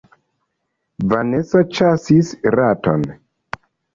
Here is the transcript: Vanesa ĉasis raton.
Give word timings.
Vanesa 1.11 1.61
ĉasis 1.79 2.31
raton. 2.57 3.03